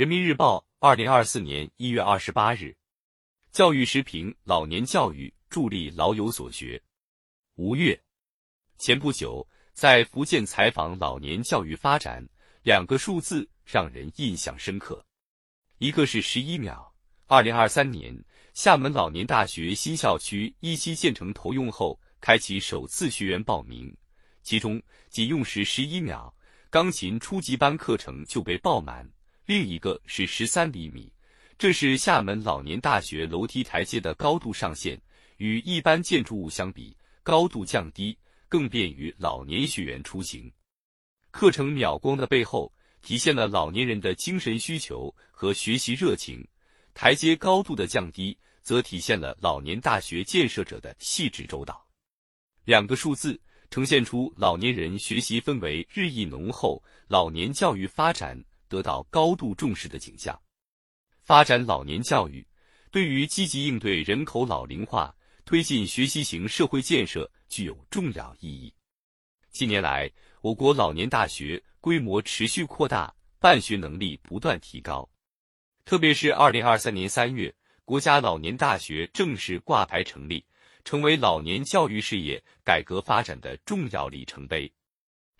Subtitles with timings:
[0.00, 2.74] 人民日报，二零二四年一月二十八日。
[3.52, 6.82] 教育时评：老年教育助力老有所学。
[7.56, 8.02] 吴越，
[8.78, 12.26] 前不久在福建采访老年教育发展，
[12.62, 15.04] 两个数字让人印象深刻。
[15.76, 16.90] 一个是十一秒。
[17.26, 18.18] 二零二三年，
[18.54, 23.94] 厦门老年大学新校区一期建成投用后，开启首次学员报名，
[24.42, 26.34] 其中仅用时十一秒，
[26.70, 29.06] 钢琴初级班课程就被爆满。
[29.50, 31.12] 另一个是十三厘米，
[31.58, 34.96] 这是厦门老年大学楼梯台阶的高度上限，
[35.38, 38.16] 与一般建筑物相比，高度降低，
[38.48, 40.48] 更便于老年学员出行。
[41.32, 42.72] 课程秒光的背后，
[43.02, 46.38] 体现了老年人的精神需求和学习热情；
[46.94, 51.84] 台阶高度的降低，则体现了老年大学建设者的细致周到。
[52.66, 53.36] 两个数字
[53.68, 58.40] 呈现出老年人学习氛围日益浓厚，老年教育发展。
[58.70, 60.40] 得到高度重视的景象，
[61.24, 62.46] 发展老年教育
[62.92, 65.12] 对于积极应对人口老龄化、
[65.44, 68.72] 推进学习型社会建设具有重要意义。
[69.50, 70.08] 近年来，
[70.40, 75.10] 我国老年大学规模持续扩大，办学能力不断提高。
[75.84, 77.52] 特别是二零二三年三月，
[77.84, 80.46] 国家老年大学正式挂牌成立，
[80.84, 84.72] 成为老年教育事业改革发展的重要里程碑。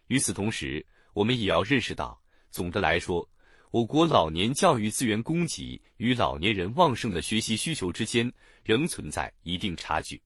[0.08, 2.19] 与此同时，我们也要认识到。
[2.50, 3.28] 总的来说，
[3.70, 8.30] 我国老年教育资源供给与老年人旺盛的学习需求之间
[8.64, 10.20] 仍存在一定差距。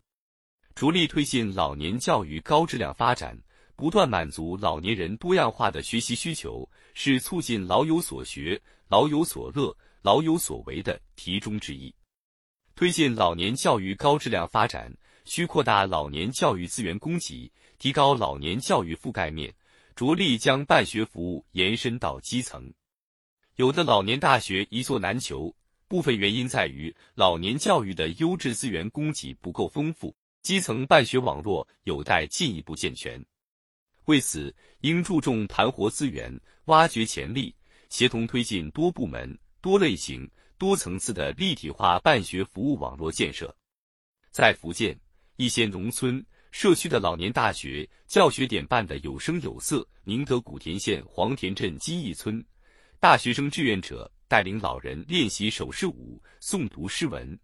[0.75, 3.39] 着力推进老年教育高质量发展，
[3.77, 11.95] 不断满足老年人多样化的学习需求，是促进老有所学、老有所乐、老有所为的题中之意。
[12.75, 14.93] 推进老年教育高质量发展，
[15.27, 19.55] 需扩大老年教育资源供给，提高老年教育覆盖面。
[19.95, 22.73] 着力将办学服务延伸到基层，
[23.55, 25.55] 有的老年大学一座难求，
[25.87, 33.25] 部分原因在于老年教育的优质资源供给不够丰富，基层办学网络有待进一步健全。
[34.07, 37.55] 为此，应注重盘活资源、挖掘潜力，
[37.89, 43.55] 协同推进多部门、多类型、多层次的立体化办学服务网络建设。
[44.33, 44.99] 在福建
[45.37, 46.25] 一些农村。
[46.55, 49.85] 社区的老年大学教学点办得有声有色。
[50.05, 52.43] 宁德古田县黄田镇金义村，
[53.01, 57.37] 大学生志愿者带领老人练习手势舞、诵读诗文。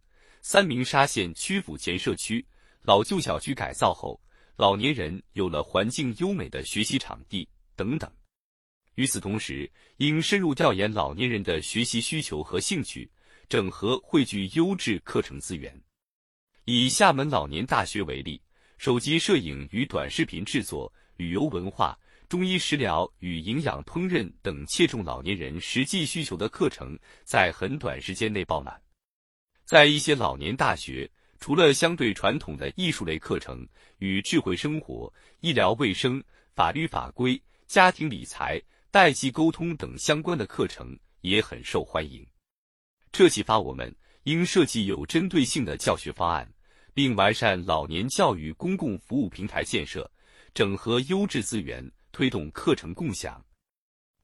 [0.43, 2.47] 三明沙县曲阜前社区
[2.83, 4.19] 老旧小区改造后，
[4.55, 8.09] 老年人有了环境优美的学习场地等等。
[8.95, 13.11] 与此同时，应深入调研老年人的学习需求和兴趣，
[13.49, 15.77] 整合汇聚优质课程资源。
[16.65, 18.41] 以厦门老年大学为例。
[18.81, 21.95] 手机摄影与短视频制作、旅游文化、
[22.31, 28.81] 中医食疗与营养烹饪等切中老年人实际需求的课程，在很短时间内爆满。
[29.67, 31.07] 在一些老年大学，
[31.39, 33.69] 除了相对传统的艺术类课程，
[33.99, 36.25] 与智慧生活、医疗卫生、
[36.55, 38.59] 法律法规、家庭理财、
[38.91, 42.27] 代际沟通等相关的课程也很受欢迎。
[43.13, 46.51] 这启发我们应设计有针对性的教学方案。
[46.95, 50.11] 并完善老年教育公共服务平台建设，
[50.53, 53.45] 整合优质资源，推动课程共享。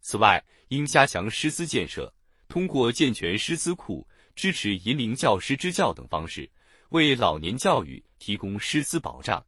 [0.00, 2.12] 此外，应加强师资建设，
[2.48, 6.48] 通过健全师资库、支持引领教师支教等方式，
[6.90, 9.44] 为老年教育提供师资保障。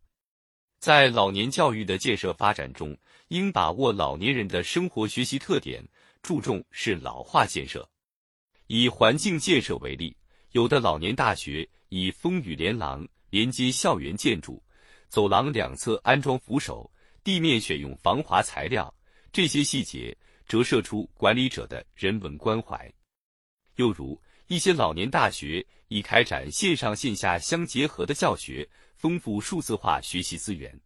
[0.81, 2.97] 在老年教育的建设发展中，
[3.29, 5.85] 应把握老年人的生活学习特点，
[6.23, 7.89] 注重是老化建设。
[8.69, 10.17] 以环境建设为例，
[10.53, 11.69] 有的老年大学。
[11.91, 14.63] 以风雨连廊连接校园建筑，
[15.09, 16.93] 走廊两侧安装扶手，
[17.25, 18.95] 地面选用防滑材料，
[19.33, 20.15] 这些细节
[20.47, 22.93] 折射出管理者的人文关怀。
[23.77, 30.79] 又如一些老年大学已开展线上线下相结合的教学，丰富数字化学习资源。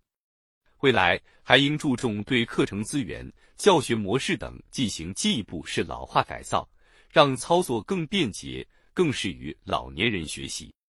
[0.83, 6.69] 未来还应注重对课程资源、教学模式等进行进一步适老化改造，
[7.11, 10.75] 让操作更便捷，更适于老年人学习。